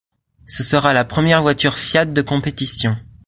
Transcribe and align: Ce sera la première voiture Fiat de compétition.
Ce 0.47 0.63
sera 0.63 0.93
la 0.93 1.05
première 1.05 1.43
voiture 1.43 1.75
Fiat 1.77 2.05
de 2.05 2.21
compétition. 2.23 2.97